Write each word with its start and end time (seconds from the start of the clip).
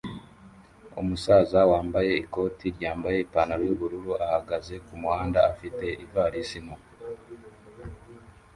Umusaza 1.01 1.59
wambaye 1.71 2.11
ikoti 2.23 2.65
ryambaye 2.75 3.17
ipantaro 3.21 3.63
yubururu 3.69 4.11
ahagaze 4.25 4.73
kumuhanda 4.85 5.39
afite 5.51 5.85
ivarisi 6.03 6.57
nto 6.65 6.75